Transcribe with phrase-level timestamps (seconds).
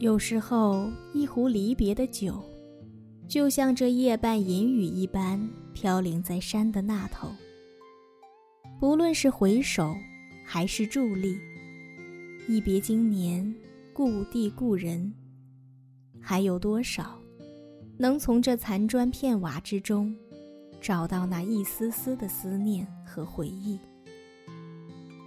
[0.00, 2.42] 有时候，一壶离别的酒，
[3.28, 5.38] 就像这夜半银雨一般
[5.74, 7.28] 飘零在山的那头。
[8.80, 9.94] 不论是回首，
[10.42, 11.38] 还是伫立，
[12.48, 13.54] 一别经年，
[13.92, 15.12] 故地故人，
[16.18, 17.20] 还有多少
[17.98, 20.16] 能从这残砖片瓦之中，
[20.80, 23.78] 找到那一丝丝的思念和回忆？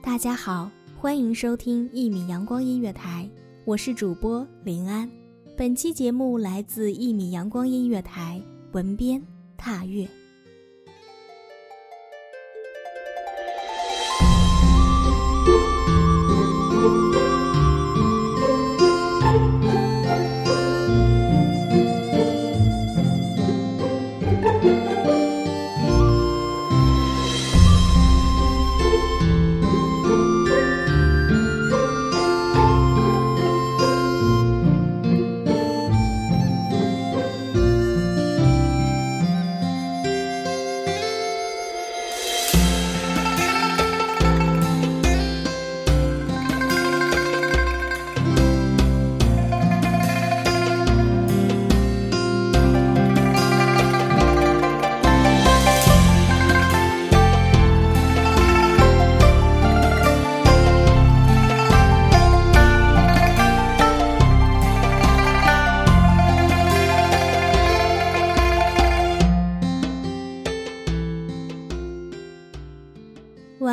[0.01, 3.29] 大家好，欢迎收听一米阳光音乐台。
[3.65, 5.09] 我是主播林安，
[5.55, 8.43] 本期节目来自一米阳光音乐台，
[8.73, 10.05] 文编踏月。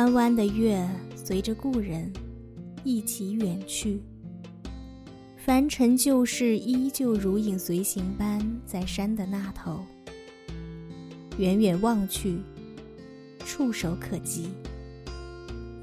[0.01, 2.11] 弯弯的月随着故人
[2.83, 4.01] 一起远去，
[5.37, 9.85] 凡尘旧事依旧如影随形般在山的那头。
[11.37, 12.39] 远远望去，
[13.45, 14.49] 触手可及。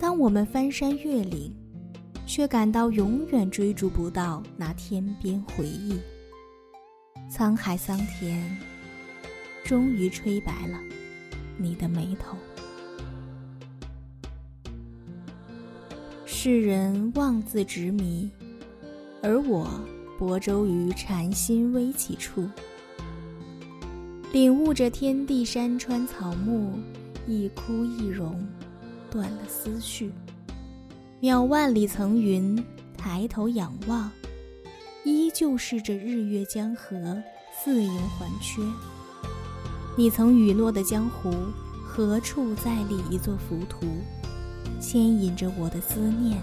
[0.00, 1.54] 当我们翻山越岭，
[2.26, 5.96] 却感到永远追逐不到那天边回忆。
[7.30, 8.58] 沧海桑田，
[9.64, 10.80] 终于吹白了
[11.56, 12.36] 你的眉头。
[16.40, 18.30] 世人妄自执迷，
[19.24, 19.68] 而我
[20.16, 22.48] 泊舟于禅心微起处，
[24.30, 26.74] 领悟着天地山川草木，
[27.26, 28.40] 一枯一荣，
[29.10, 30.12] 断了思绪。
[31.20, 32.64] 渺万里层云，
[32.96, 34.08] 抬头仰望，
[35.04, 37.20] 依旧是这日月江河，
[37.52, 38.62] 似盈还缺。
[39.96, 41.34] 你曾雨落的江湖，
[41.84, 43.84] 何处再立一座浮屠？
[44.80, 46.40] 牵引着我的思念，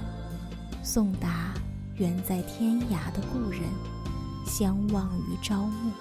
[0.84, 1.54] 送达
[1.96, 3.62] 远在天涯的故人，
[4.46, 5.92] 相望于朝暮。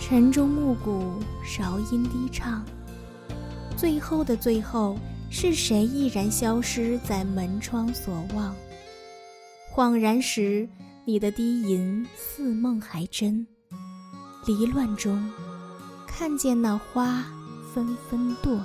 [0.00, 2.62] 晨钟暮鼓，韶音低唱，
[3.76, 4.98] 最后的最后，
[5.30, 8.54] 是谁毅然消失在门窗所望？
[9.74, 10.68] 恍然时，
[11.06, 13.46] 你的低吟似梦还真。
[14.46, 15.32] 离乱中，
[16.06, 17.24] 看见那花。
[17.74, 18.60] 纷纷堕，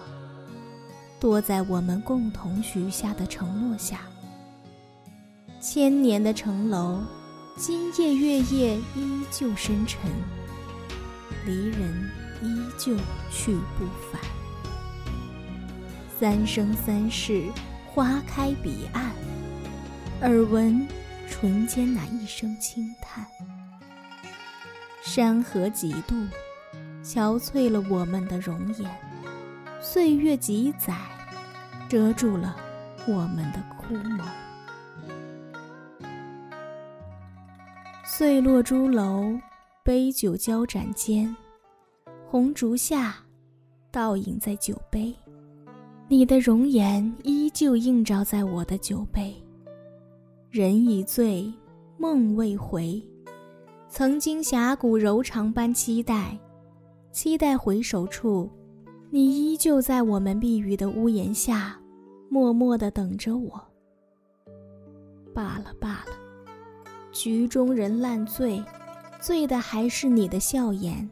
[1.19, 4.01] 堕在我们共同许下的承诺下。
[5.59, 7.01] 千年的城楼，
[7.57, 9.99] 今夜月夜依旧深沉，
[11.43, 12.11] 离人
[12.43, 12.95] 依旧
[13.31, 14.21] 去不返。
[16.19, 17.45] 三生三世，
[17.87, 19.11] 花开彼岸，
[20.21, 20.87] 耳闻
[21.27, 23.25] 唇间那一声轻叹。
[25.01, 26.15] 山河几度，
[27.09, 28.87] 憔悴了我们的容颜；
[29.81, 30.95] 岁月几载，
[31.89, 32.55] 遮住了
[33.07, 34.23] 我们的枯眸。
[38.05, 39.35] 碎落朱楼，
[39.83, 41.35] 杯酒交盏间，
[42.27, 43.15] 红烛下，
[43.89, 45.11] 倒影在酒杯。
[46.07, 49.33] 你的容颜依旧映照在我的酒杯。
[50.51, 51.51] 人已醉，
[51.97, 53.03] 梦未回。
[53.89, 56.37] 曾经侠骨柔肠般期待，
[57.21, 58.49] 期待回首处，
[59.09, 61.77] 你依旧在我们避雨的屋檐下，
[62.29, 63.61] 默默地等着我。
[65.35, 66.15] 罢了罢了，
[67.11, 68.63] 局中人烂醉，
[69.19, 71.09] 醉的还是你的笑颜，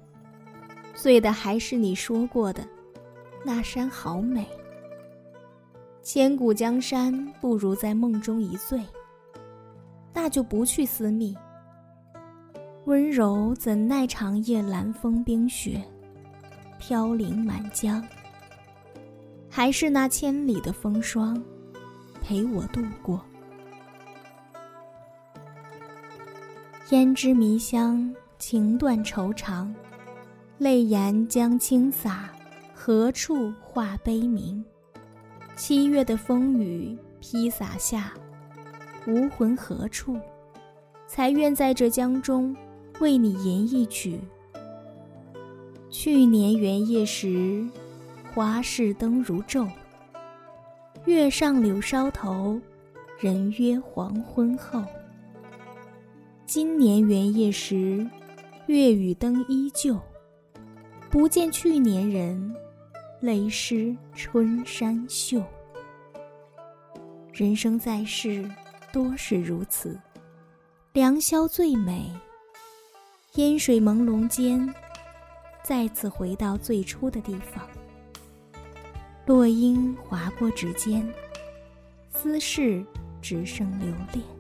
[0.95, 2.65] 醉的还是你说过的
[3.44, 4.48] 那山好美。
[6.01, 8.81] 千古江山不如在梦中一醉，
[10.13, 11.36] 那就不去私密。
[12.86, 15.83] 温柔怎奈长夜寒风冰雪，
[16.88, 18.01] 飘零满江。
[19.50, 21.44] 还是那千里的风霜，
[22.22, 23.22] 陪我度过。
[26.88, 29.75] 胭脂迷香，情断愁肠，
[30.60, 32.30] 泪眼将倾洒，
[32.74, 34.63] 何处话悲鸣？
[35.57, 38.13] 七月的风雨披洒下，
[39.06, 40.18] 无魂何处？
[41.06, 42.56] 才愿在这江中
[43.01, 44.22] 为你吟一曲。
[45.99, 47.67] 去年元夜时，
[48.31, 49.67] 花市灯如昼。
[51.05, 52.61] 月上柳梢头，
[53.19, 54.83] 人约黄昏后。
[56.45, 58.07] 今年元夜时，
[58.67, 59.99] 月与灯依旧，
[61.09, 62.55] 不见去年人。
[63.19, 65.44] 泪湿春衫袖。
[67.33, 68.47] 人生在世，
[68.94, 69.99] 多是如此。
[70.94, 72.07] 良宵最美，
[73.33, 74.71] 烟水朦胧间，
[75.68, 77.68] 再次回到最初的地方。
[79.25, 81.06] 落英划过指尖，
[82.10, 82.86] 思绪
[83.22, 84.37] 只剩留恋。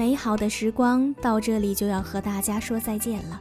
[0.00, 3.38] 美好的时光到这里就要和大家说再见了。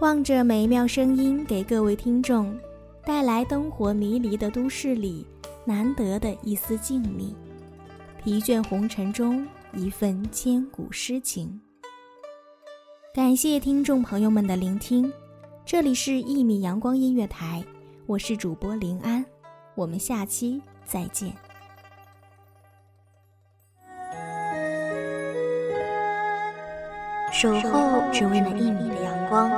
[0.00, 2.58] 望着美妙声音给各位听众
[3.04, 5.24] 带来灯火迷离的都市里
[5.64, 7.32] 难得的一丝静谧，
[8.24, 11.60] 疲倦红尘中一份千古诗情。
[13.14, 15.12] 感谢听众朋友们的聆听，
[15.64, 17.64] 这里是一米阳光音乐台，
[18.06, 19.24] 我是主播林安，
[19.76, 21.32] 我们下期再见。
[27.38, 29.50] 守候只为那一米的阳光，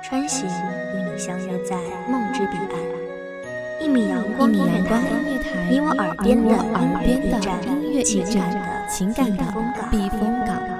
[0.00, 1.76] 穿行与你相约在
[2.08, 2.80] 梦之彼岸。
[3.78, 4.98] 一米阳光音乐台，
[5.68, 9.44] 你我耳边的音乐驿站，情感的
[9.90, 10.79] 避风港。